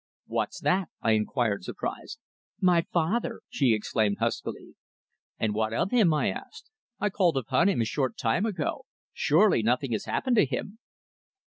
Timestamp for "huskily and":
4.17-5.53